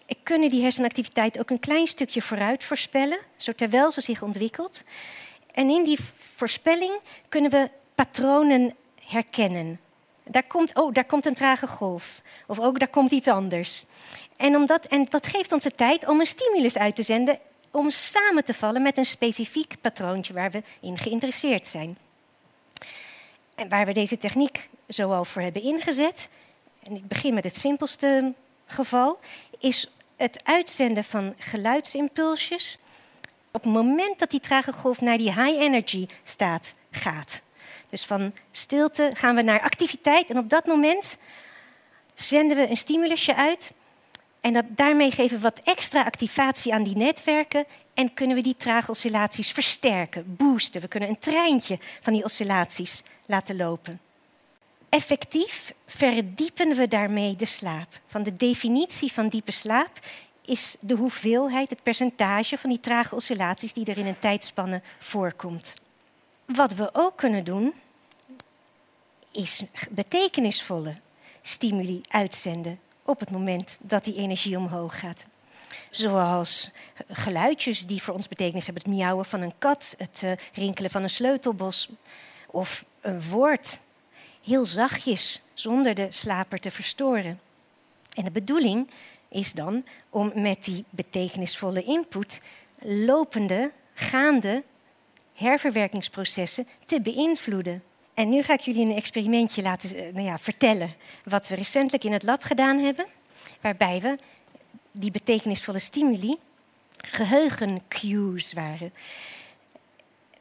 We 0.05 0.15
kunnen 0.23 0.49
die 0.49 0.61
hersenactiviteit 0.61 1.39
ook 1.39 1.49
een 1.49 1.59
klein 1.59 1.87
stukje 1.87 2.21
vooruit 2.21 2.63
voorspellen, 2.63 3.19
zo 3.37 3.51
terwijl 3.51 3.91
ze 3.91 4.01
zich 4.01 4.21
ontwikkelt. 4.21 4.83
En 5.53 5.69
in 5.69 5.83
die 5.83 5.99
voorspelling 6.35 6.99
kunnen 7.29 7.51
we 7.51 7.69
patronen 7.95 8.75
herkennen. 9.05 9.79
Daar 10.23 10.43
komt, 10.43 10.75
oh, 10.75 10.93
daar 10.93 11.05
komt 11.05 11.25
een 11.25 11.33
trage 11.33 11.67
golf. 11.67 12.21
Of 12.47 12.59
ook 12.59 12.79
daar 12.79 12.87
komt 12.87 13.11
iets 13.11 13.27
anders. 13.27 13.85
En, 14.37 14.55
omdat, 14.55 14.85
en 14.85 15.05
dat 15.09 15.27
geeft 15.27 15.51
ons 15.51 15.63
de 15.63 15.71
tijd 15.71 16.07
om 16.07 16.19
een 16.19 16.25
stimulus 16.25 16.77
uit 16.77 16.95
te 16.95 17.03
zenden 17.03 17.39
om 17.71 17.89
samen 17.89 18.45
te 18.45 18.53
vallen 18.53 18.81
met 18.81 18.97
een 18.97 19.05
specifiek 19.05 19.75
patroontje 19.81 20.33
waar 20.33 20.51
we 20.51 20.63
in 20.81 20.97
geïnteresseerd 20.97 21.67
zijn. 21.67 21.97
En 23.57 23.69
waar 23.69 23.85
we 23.85 23.93
deze 23.93 24.17
techniek 24.17 24.69
zo 24.89 25.23
voor 25.23 25.41
hebben 25.41 25.61
ingezet, 25.61 26.29
en 26.83 26.95
ik 26.95 27.07
begin 27.07 27.33
met 27.33 27.43
het 27.43 27.55
simpelste 27.55 28.33
geval, 28.65 29.19
is 29.59 29.91
het 30.15 30.41
uitzenden 30.43 31.03
van 31.03 31.33
geluidsimpulsjes 31.37 32.79
op 33.51 33.63
het 33.63 33.73
moment 33.73 34.19
dat 34.19 34.31
die 34.31 34.39
trage 34.39 34.73
golf 34.73 35.01
naar 35.01 35.17
die 35.17 35.33
high 35.33 35.61
energy 35.61 36.05
staat 36.23 36.73
gaat. 36.91 37.41
Dus 37.89 38.05
van 38.05 38.33
stilte 38.51 39.09
gaan 39.13 39.35
we 39.35 39.41
naar 39.41 39.61
activiteit 39.61 40.29
en 40.29 40.37
op 40.37 40.49
dat 40.49 40.65
moment 40.65 41.17
zenden 42.13 42.57
we 42.57 42.69
een 42.69 42.77
stimulusje 42.77 43.35
uit 43.35 43.73
en 44.41 44.53
dat, 44.53 44.65
daarmee 44.67 45.11
geven 45.11 45.37
we 45.37 45.43
wat 45.43 45.61
extra 45.63 46.03
activatie 46.03 46.73
aan 46.73 46.83
die 46.83 46.97
netwerken 46.97 47.65
en 47.97 48.13
kunnen 48.13 48.35
we 48.35 48.43
die 48.43 48.55
trage 48.57 48.91
oscillaties 48.91 49.51
versterken, 49.51 50.35
boosten. 50.35 50.81
We 50.81 50.87
kunnen 50.87 51.09
een 51.09 51.19
treintje 51.19 51.79
van 52.01 52.13
die 52.13 52.23
oscillaties 52.23 53.03
laten 53.25 53.55
lopen. 53.55 53.99
Effectief 54.89 55.73
verdiepen 55.85 56.75
we 56.75 56.87
daarmee 56.87 57.35
de 57.35 57.45
slaap. 57.45 57.99
Van 58.07 58.23
de 58.23 58.35
definitie 58.35 59.11
van 59.11 59.27
diepe 59.27 59.51
slaap 59.51 59.99
is 60.41 60.77
de 60.79 60.93
hoeveelheid, 60.93 61.69
het 61.69 61.83
percentage 61.83 62.57
van 62.57 62.69
die 62.69 62.79
trage 62.79 63.15
oscillaties 63.15 63.73
die 63.73 63.85
er 63.85 63.97
in 63.97 64.05
een 64.05 64.19
tijdspanne 64.19 64.81
voorkomt. 64.99 65.73
Wat 66.45 66.73
we 66.73 66.89
ook 66.93 67.15
kunnen 67.15 67.43
doen, 67.43 67.73
is 69.31 69.63
betekenisvolle 69.89 70.95
stimuli 71.41 72.01
uitzenden 72.07 72.79
op 73.03 73.19
het 73.19 73.31
moment 73.31 73.77
dat 73.81 74.03
die 74.03 74.15
energie 74.15 74.57
omhoog 74.57 74.99
gaat. 74.99 75.25
Zoals 75.89 76.69
geluidjes 77.09 77.85
die 77.85 78.01
voor 78.03 78.13
ons 78.13 78.27
betekenis 78.27 78.65
hebben. 78.65 78.83
Het 78.83 78.91
miauwen 78.93 79.25
van 79.25 79.41
een 79.41 79.53
kat, 79.59 79.95
het 79.97 80.21
uh, 80.23 80.31
rinkelen 80.53 80.91
van 80.91 81.03
een 81.03 81.09
sleutelbos. 81.09 81.89
Of 82.47 82.85
een 83.01 83.21
woord, 83.21 83.79
heel 84.43 84.65
zachtjes, 84.65 85.41
zonder 85.53 85.93
de 85.93 86.07
slaper 86.09 86.59
te 86.59 86.71
verstoren. 86.71 87.39
En 88.13 88.23
de 88.23 88.31
bedoeling 88.31 88.89
is 89.29 89.53
dan 89.53 89.85
om 90.09 90.31
met 90.35 90.65
die 90.65 90.85
betekenisvolle 90.89 91.83
input 91.83 92.39
lopende, 92.79 93.71
gaande 93.93 94.63
herverwerkingsprocessen 95.35 96.67
te 96.85 97.01
beïnvloeden. 97.01 97.83
En 98.13 98.29
nu 98.29 98.43
ga 98.43 98.53
ik 98.53 98.59
jullie 98.59 98.85
een 98.85 98.95
experimentje 98.95 99.61
laten 99.61 99.97
eh, 99.97 100.13
nou 100.13 100.25
ja, 100.25 100.37
vertellen 100.37 100.93
wat 101.23 101.47
we 101.47 101.55
recentelijk 101.55 102.03
in 102.03 102.11
het 102.11 102.23
lab 102.23 102.43
gedaan 102.43 102.77
hebben, 102.77 103.05
waarbij 103.61 104.01
we 104.01 104.17
die 104.99 105.11
betekenisvolle 105.11 105.79
stimuli 105.79 106.37
geheugencues 106.97 108.53
waren. 108.53 108.93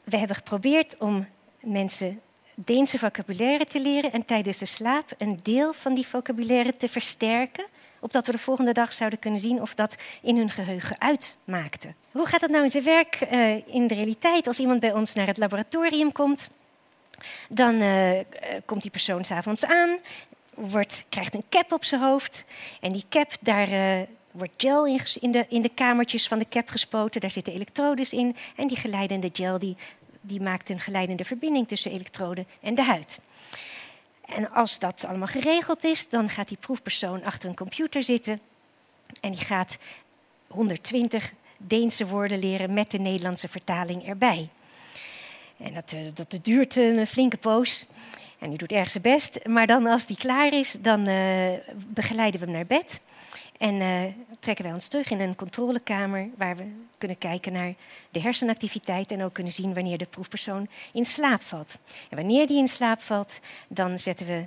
We 0.04 0.18
hebben 0.18 0.36
geprobeerd 0.36 0.96
om 0.98 1.26
mensen 1.60 2.20
Deense 2.58 2.98
vocabulaire 2.98 3.66
te 3.66 3.80
leren 3.80 4.12
en 4.12 4.25
tijdens 4.25 4.58
de 4.58 4.66
slaap 4.66 5.14
een 5.18 5.40
deel 5.42 5.72
van 5.72 5.94
die 5.94 6.06
vocabulaire 6.06 6.76
te 6.76 6.88
versterken, 6.88 7.66
opdat 8.00 8.26
we 8.26 8.32
de 8.32 8.38
volgende 8.38 8.72
dag 8.72 8.92
zouden 8.92 9.18
kunnen 9.18 9.40
zien 9.40 9.60
of 9.60 9.75
dat 9.75 9.96
in 10.22 10.36
hun 10.36 10.50
geheugen 10.50 11.00
uitmaakte. 11.00 11.94
Hoe 12.10 12.26
gaat 12.26 12.40
dat 12.40 12.50
nou 12.50 12.62
in 12.62 12.70
zijn 12.70 12.84
werk 12.84 13.18
uh, 13.32 13.75
in 13.75 13.86
de 13.86 13.94
realiteit? 13.94 14.46
Als 14.46 14.58
iemand 14.58 14.80
bij 14.80 14.92
ons 14.92 15.14
naar 15.14 15.26
het 15.26 15.36
laboratorium 15.36 16.12
komt, 16.12 16.50
dan 17.48 17.75
uh, 17.75 18.10
komt 18.64 18.82
die 18.82 18.90
persoon 18.90 19.25
s'avonds 19.25 19.64
aan, 19.64 19.98
wordt, 20.54 21.04
krijgt 21.08 21.34
een 21.34 21.44
cap 21.48 21.72
op 21.72 21.84
zijn 21.84 22.00
hoofd 22.00 22.44
en 22.80 22.92
die 22.92 23.04
cap, 23.08 23.30
daar 23.40 23.72
uh, 23.72 24.00
wordt 24.37 24.52
gel 24.57 24.87
in, 25.21 25.31
de, 25.31 25.47
in 25.49 25.62
de 25.62 25.71
kamertjes 25.75 26.28
van 26.28 26.38
de 26.38 26.49
cap 26.49 26.69
gespoten, 26.69 27.21
daar 27.21 27.31
zitten 27.31 27.52
elektrodes 27.52 28.12
in 28.12 28.37
en 28.57 28.66
die 28.66 28.76
geleidende 28.76 29.31
gel 29.33 29.59
die 29.59 29.76
die 30.26 30.40
maakt 30.40 30.71
een 30.71 30.78
geleidende 30.78 31.25
verbinding 31.25 31.69
tussen 31.69 31.90
elektrode 31.90 32.45
en 32.61 32.75
de 32.75 32.83
huid. 32.83 33.21
En 34.25 34.50
als 34.50 34.78
dat 34.78 35.05
allemaal 35.09 35.26
geregeld 35.26 35.85
is, 35.85 36.09
dan 36.09 36.28
gaat 36.28 36.49
die 36.49 36.57
proefpersoon 36.61 37.25
achter 37.25 37.49
een 37.49 37.55
computer 37.55 38.02
zitten 38.02 38.40
en 39.21 39.33
die 39.33 39.45
gaat 39.45 39.78
120 40.49 41.33
Deense 41.59 42.07
woorden 42.07 42.38
leren 42.38 42.75
met 42.75 42.90
de 42.90 42.99
Nederlandse 42.99 43.49
vertaling 43.49 44.07
erbij. 44.07 44.49
En 45.57 45.75
dat, 45.75 45.93
eh, 45.93 46.00
dat 46.14 46.38
duurt 46.43 46.76
een 46.76 47.07
flinke 47.07 47.37
poos. 47.37 47.87
En 48.38 48.49
die 48.49 48.59
doet 48.59 48.73
erg 48.73 48.90
zijn 48.90 49.02
best. 49.02 49.47
Maar 49.47 49.66
dan 49.66 49.87
als 49.87 50.07
die 50.07 50.16
klaar 50.16 50.52
is, 50.52 50.73
dan 50.73 51.09
uh, 51.09 51.52
begeleiden 51.87 52.40
we 52.40 52.47
hem 52.47 52.55
naar 52.55 52.66
bed. 52.66 53.00
En 53.58 53.75
uh, 53.75 54.02
trekken 54.40 54.64
wij 54.64 54.75
ons 54.75 54.88
terug 54.88 55.10
in 55.10 55.20
een 55.20 55.36
controlekamer 55.36 56.28
waar 56.36 56.56
we 56.56 56.64
kunnen 56.98 57.18
kijken 57.18 57.52
naar 57.52 57.75
de 58.10 58.20
hersenactiviteit 58.20 59.10
en 59.12 59.22
ook 59.22 59.32
kunnen 59.32 59.52
zien 59.52 59.75
wanneer 59.75 59.98
de 59.98 60.06
proefpersoon 60.06 60.68
in 60.92 61.04
slaap 61.04 61.40
valt. 61.42 61.78
En 62.10 62.16
wanneer 62.16 62.46
die 62.46 62.58
in 62.58 62.68
slaap 62.68 63.00
valt, 63.00 63.40
dan 63.68 63.98
zetten 63.98 64.26
we 64.26 64.44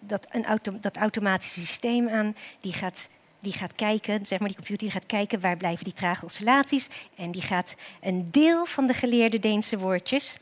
dat, 0.00 0.26
een 0.30 0.46
dat 0.80 0.96
automatische 0.96 1.60
systeem 1.60 2.08
aan. 2.08 2.36
Die 2.60 2.72
gaat, 2.72 3.08
die 3.40 3.52
gaat 3.52 3.74
kijken, 3.74 4.26
zeg 4.26 4.38
maar 4.38 4.48
die 4.48 4.56
computer 4.56 4.84
die 4.84 4.94
gaat 4.94 5.06
kijken 5.06 5.40
waar 5.40 5.56
blijven 5.56 5.84
die 5.84 5.94
trage 5.94 6.24
oscillaties. 6.24 6.88
En 7.14 7.30
die 7.30 7.42
gaat 7.42 7.74
een 8.00 8.28
deel 8.30 8.66
van 8.66 8.86
de 8.86 8.94
geleerde 8.94 9.38
Deense 9.38 9.78
woordjes 9.78 10.38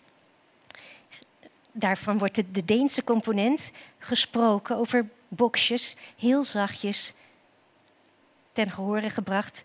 daarvan 1.78 2.18
wordt 2.18 2.34
de, 2.34 2.50
de 2.50 2.64
Deense 2.64 3.04
component 3.04 3.70
gesproken 3.98 4.76
over 4.76 5.08
boxjes, 5.28 5.96
heel 6.18 6.44
zachtjes 6.44 7.14
ten 8.56 8.70
gehore 8.70 9.10
gebracht, 9.10 9.64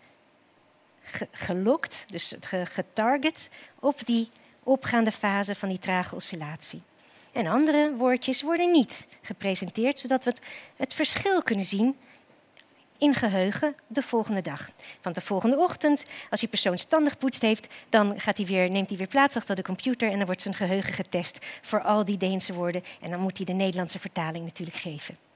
gelokt, 1.32 2.06
dus 2.08 2.36
getarget 2.64 3.50
op 3.80 4.06
die 4.06 4.30
opgaande 4.64 5.12
fase 5.12 5.56
van 5.56 5.70
die 5.70 5.80
trage 5.80 6.16
oscillatie. 6.16 6.82
En 7.32 7.48
andere 7.48 7.96
woordjes 7.96 8.42
worden 8.42 8.72
niet 8.72 9.08
gepresenteerd, 9.22 10.00
zodat 10.00 10.24
we 10.24 10.34
het, 10.76 10.94
verschil 10.94 11.42
kunnen 11.42 11.66
zien 11.66 11.98
in 12.98 13.14
geheugen 13.14 13.76
de 13.88 14.02
volgende 14.02 14.42
dag. 14.42 14.70
Want 15.02 15.16
de 15.16 15.22
volgende 15.22 15.58
ochtend, 15.58 16.06
als 16.30 16.40
die 16.40 16.50
persoon 16.50 16.78
standig 16.78 17.18
poetst 17.18 17.42
heeft, 17.42 17.68
dan 17.90 18.20
gaat 18.20 18.38
hij 18.38 18.46
weer, 18.46 18.70
neemt 18.70 18.90
hij 18.90 18.98
weer 18.98 19.08
plaats 19.08 19.36
achter 19.36 19.56
de 19.56 19.62
computer 19.62 20.10
en 20.10 20.18
dan 20.18 20.26
wordt 20.26 20.42
zijn 20.42 20.56
geheugen 20.56 20.94
getest 20.94 21.46
voor 21.62 21.82
al 21.82 22.06
die 22.06 22.18
Deense 22.18 22.54
woorden. 22.54 22.84
En 23.02 23.10
dan 23.10 23.20
moet 23.20 23.38
hij 23.38 23.46
de 23.46 23.54
Nederlandse 23.54 24.00
vertaling 24.00 24.46
natuurlijk 24.46 24.78
geven. 24.78 25.31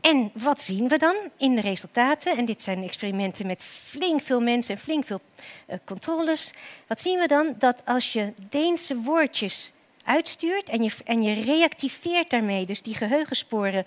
En 0.00 0.30
wat 0.34 0.60
zien 0.60 0.88
we 0.88 0.98
dan 0.98 1.14
in 1.36 1.54
de 1.54 1.60
resultaten? 1.60 2.36
En 2.36 2.44
dit 2.44 2.62
zijn 2.62 2.82
experimenten 2.82 3.46
met 3.46 3.64
flink 3.64 4.22
veel 4.22 4.40
mensen 4.40 4.74
en 4.74 4.80
flink 4.80 5.04
veel 5.04 5.20
uh, 5.68 5.76
controles. 5.84 6.52
Wat 6.86 7.00
zien 7.00 7.18
we 7.18 7.26
dan? 7.26 7.54
Dat 7.58 7.82
als 7.84 8.12
je 8.12 8.32
Deense 8.36 8.96
woordjes 8.96 9.72
uitstuurt 10.02 10.68
en 10.68 10.82
je, 10.82 10.90
en 11.04 11.22
je 11.22 11.42
reactiveert 11.44 12.30
daarmee 12.30 12.66
dus 12.66 12.82
die 12.82 12.94
geheugensporen 12.94 13.86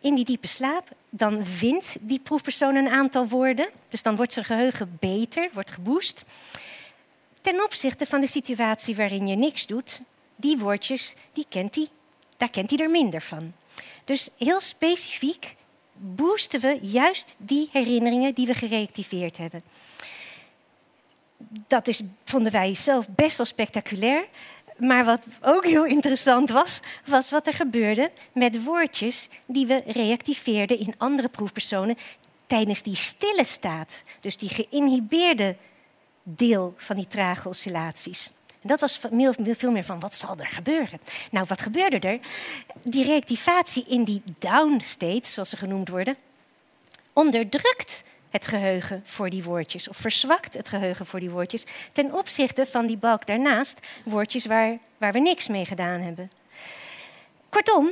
in 0.00 0.14
die 0.14 0.24
diepe 0.24 0.46
slaap, 0.46 0.88
dan 1.10 1.44
wint 1.60 1.96
die 2.00 2.20
proefpersoon 2.20 2.74
een 2.74 2.88
aantal 2.88 3.28
woorden. 3.28 3.68
Dus 3.88 4.02
dan 4.02 4.16
wordt 4.16 4.32
zijn 4.32 4.44
geheugen 4.44 4.96
beter, 5.00 5.48
wordt 5.52 5.70
geboost. 5.70 6.24
Ten 7.40 7.64
opzichte 7.64 8.06
van 8.06 8.20
de 8.20 8.26
situatie 8.26 8.96
waarin 8.96 9.26
je 9.26 9.36
niks 9.36 9.66
doet, 9.66 10.00
die 10.36 10.58
woordjes, 10.58 11.14
die 11.32 11.46
kent 11.48 11.74
hij, 11.74 11.88
daar 12.36 12.50
kent 12.50 12.70
hij 12.70 12.78
er 12.78 12.90
minder 12.90 13.22
van. 13.22 13.52
Dus 14.06 14.28
heel 14.38 14.60
specifiek 14.60 15.56
boosten 15.92 16.60
we 16.60 16.78
juist 16.82 17.34
die 17.38 17.68
herinneringen 17.72 18.34
die 18.34 18.46
we 18.46 18.54
gereactiveerd 18.54 19.36
hebben. 19.36 19.62
Dat 21.66 21.88
is, 21.88 22.02
vonden 22.24 22.52
wij 22.52 22.74
zelf 22.74 23.08
best 23.08 23.36
wel 23.36 23.46
spectaculair. 23.46 24.26
Maar 24.76 25.04
wat 25.04 25.26
ook 25.40 25.66
heel 25.66 25.84
interessant 25.84 26.50
was, 26.50 26.80
was 27.06 27.30
wat 27.30 27.46
er 27.46 27.52
gebeurde 27.52 28.10
met 28.32 28.64
woordjes 28.64 29.28
die 29.46 29.66
we 29.66 29.82
reactiveerden 29.86 30.78
in 30.78 30.94
andere 30.96 31.28
proefpersonen 31.28 31.96
tijdens 32.46 32.82
die 32.82 32.96
stille 32.96 33.44
staat. 33.44 34.02
Dus 34.20 34.36
die 34.36 34.48
geïnhibeerde 34.48 35.56
deel 36.22 36.74
van 36.76 36.96
die 36.96 37.06
trage 37.06 37.48
oscillaties. 37.48 38.32
Dat 38.66 38.80
was 38.80 39.00
veel 39.40 39.70
meer 39.70 39.84
van 39.84 40.00
wat 40.00 40.14
zal 40.14 40.36
er 40.38 40.46
gebeuren. 40.46 41.00
Nou, 41.30 41.46
wat 41.48 41.60
gebeurde 41.60 41.98
er? 41.98 42.18
Die 42.82 43.04
reactivatie 43.04 43.84
in 43.88 44.04
die 44.04 44.22
down 44.38 44.80
states, 44.80 45.32
zoals 45.32 45.48
ze 45.48 45.56
genoemd 45.56 45.88
worden, 45.88 46.16
onderdrukt 47.12 48.04
het 48.30 48.46
geheugen 48.46 49.02
voor 49.04 49.30
die 49.30 49.42
woordjes. 49.42 49.88
Of 49.88 49.96
verzwakt 49.96 50.54
het 50.54 50.68
geheugen 50.68 51.06
voor 51.06 51.20
die 51.20 51.30
woordjes. 51.30 51.64
Ten 51.92 52.14
opzichte 52.14 52.66
van 52.66 52.86
die 52.86 52.96
balk 52.96 53.26
daarnaast, 53.26 53.78
woordjes 54.04 54.46
waar, 54.46 54.78
waar 54.98 55.12
we 55.12 55.18
niks 55.18 55.48
mee 55.48 55.64
gedaan 55.64 56.00
hebben. 56.00 56.30
Kortom, 57.48 57.90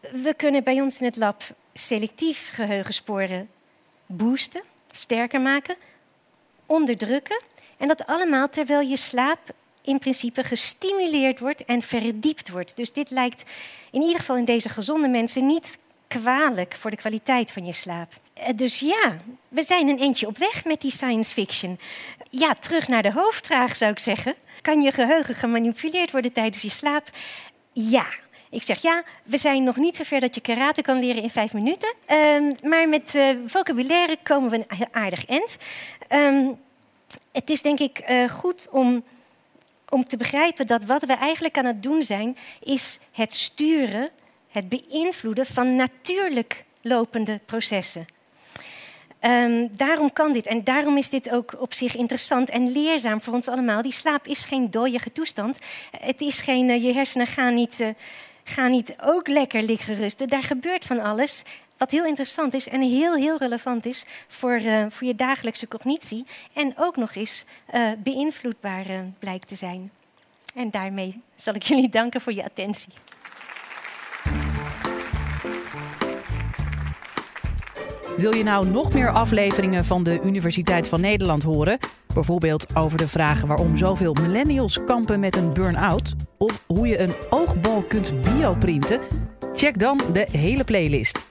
we 0.00 0.34
kunnen 0.36 0.64
bij 0.64 0.80
ons 0.80 0.98
in 0.98 1.06
het 1.06 1.16
lab 1.16 1.42
selectief 1.72 2.50
geheugensporen 2.52 3.48
boosten, 4.06 4.62
sterker 4.90 5.40
maken, 5.40 5.76
onderdrukken. 6.66 7.42
En 7.78 7.88
dat 7.88 8.06
allemaal 8.06 8.48
terwijl 8.48 8.80
je 8.80 8.96
slaap 8.96 9.38
in 9.82 9.98
principe 9.98 10.44
gestimuleerd 10.44 11.38
wordt 11.38 11.64
en 11.64 11.82
verdiept 11.82 12.50
wordt. 12.50 12.76
Dus 12.76 12.92
dit 12.92 13.10
lijkt 13.10 13.42
in 13.90 14.02
ieder 14.02 14.18
geval 14.18 14.36
in 14.36 14.44
deze 14.44 14.68
gezonde 14.68 15.08
mensen 15.08 15.46
niet 15.46 15.78
kwalijk 16.08 16.76
voor 16.78 16.90
de 16.90 16.96
kwaliteit 16.96 17.50
van 17.50 17.66
je 17.66 17.72
slaap. 17.72 18.12
Eh, 18.32 18.48
dus 18.56 18.78
ja, 18.78 19.16
we 19.48 19.62
zijn 19.62 19.88
een 19.88 19.98
eentje 19.98 20.26
op 20.26 20.38
weg 20.38 20.64
met 20.64 20.80
die 20.80 20.90
science 20.90 21.32
fiction. 21.32 21.78
Ja, 22.30 22.54
terug 22.54 22.88
naar 22.88 23.02
de 23.02 23.12
hoofdvraag 23.12 23.76
zou 23.76 23.90
ik 23.90 23.98
zeggen. 23.98 24.34
Kan 24.62 24.82
je 24.82 24.92
geheugen 24.92 25.34
gemanipuleerd 25.34 26.10
worden 26.10 26.32
tijdens 26.32 26.62
je 26.62 26.70
slaap? 26.70 27.10
Ja. 27.72 28.06
Ik 28.50 28.62
zeg 28.62 28.82
ja, 28.82 29.02
we 29.24 29.36
zijn 29.36 29.64
nog 29.64 29.76
niet 29.76 29.96
zover 29.96 30.20
dat 30.20 30.34
je 30.34 30.40
karate 30.40 30.82
kan 30.82 30.98
leren 30.98 31.22
in 31.22 31.30
vijf 31.30 31.52
minuten. 31.52 31.94
Um, 32.10 32.54
maar 32.62 32.88
met 32.88 33.14
uh, 33.14 33.36
vocabulaire 33.46 34.16
komen 34.22 34.50
we 34.50 34.56
een 34.56 34.88
aardig 34.90 35.26
eind. 35.26 35.56
Um, 36.10 36.58
het 37.32 37.50
is 37.50 37.62
denk 37.62 37.78
ik 37.78 38.10
uh, 38.10 38.28
goed 38.28 38.68
om, 38.70 39.04
om 39.88 40.04
te 40.04 40.16
begrijpen 40.16 40.66
dat 40.66 40.84
wat 40.84 41.04
we 41.04 41.12
eigenlijk 41.12 41.58
aan 41.58 41.64
het 41.64 41.82
doen 41.82 42.02
zijn, 42.02 42.36
is 42.60 43.00
het 43.12 43.34
sturen 43.34 44.10
het 44.48 44.68
beïnvloeden 44.68 45.46
van 45.46 45.74
natuurlijk 45.74 46.64
lopende 46.82 47.40
processen. 47.44 48.06
Um, 49.20 49.76
daarom 49.76 50.12
kan 50.12 50.32
dit 50.32 50.46
en 50.46 50.64
daarom 50.64 50.96
is 50.96 51.10
dit 51.10 51.30
ook 51.30 51.56
op 51.60 51.74
zich 51.74 51.96
interessant 51.96 52.48
en 52.48 52.72
leerzaam 52.72 53.20
voor 53.20 53.34
ons 53.34 53.48
allemaal. 53.48 53.82
Die 53.82 53.92
slaap 53.92 54.26
is 54.26 54.44
geen 54.44 54.70
dooie 54.70 55.00
toestand. 55.12 55.58
Het 55.90 56.20
is 56.20 56.40
geen, 56.40 56.68
uh, 56.68 56.82
je 56.82 56.92
hersenen 56.92 57.26
gaan 57.26 57.54
niet, 57.54 57.80
uh, 57.80 57.88
gaan 58.44 58.70
niet 58.70 58.94
ook 59.00 59.28
lekker 59.28 59.62
liggen 59.62 59.94
rusten. 59.94 60.28
Daar 60.28 60.42
gebeurt 60.42 60.84
van 60.84 61.00
alles. 61.00 61.44
Wat 61.78 61.90
heel 61.90 62.04
interessant 62.04 62.54
is 62.54 62.68
en 62.68 62.80
heel, 62.80 63.14
heel 63.14 63.38
relevant 63.38 63.86
is 63.86 64.04
voor, 64.28 64.60
uh, 64.60 64.86
voor 64.88 65.06
je 65.06 65.14
dagelijkse 65.14 65.68
cognitie. 65.68 66.24
En 66.52 66.74
ook 66.76 66.96
nog 66.96 67.14
eens 67.14 67.44
beïnvloedbaar 67.98 68.86
blijkt 69.18 69.48
te 69.48 69.56
zijn. 69.56 69.90
En 70.54 70.70
daarmee 70.70 71.22
zal 71.34 71.54
ik 71.54 71.62
jullie 71.70 71.88
danken 71.88 72.20
voor 72.20 72.32
je 72.32 72.44
attentie. 72.44 72.92
Wil 78.16 78.34
je 78.34 78.42
nou 78.42 78.68
nog 78.68 78.92
meer 78.92 79.10
afleveringen 79.10 79.84
van 79.84 80.02
de 80.02 80.20
Universiteit 80.24 80.88
van 80.88 81.00
Nederland 81.00 81.42
horen? 81.42 81.78
Bijvoorbeeld 82.14 82.76
over 82.76 82.98
de 82.98 83.08
vraag 83.08 83.40
waarom 83.40 83.76
zoveel 83.76 84.12
millennials 84.12 84.84
kampen 84.84 85.20
met 85.20 85.36
een 85.36 85.52
burn-out? 85.52 86.14
Of 86.38 86.62
hoe 86.66 86.86
je 86.86 86.98
een 86.98 87.14
oogbal 87.30 87.82
kunt 87.82 88.22
bioprinten? 88.22 89.00
Check 89.52 89.78
dan 89.78 90.00
de 90.12 90.26
hele 90.30 90.64
playlist. 90.64 91.26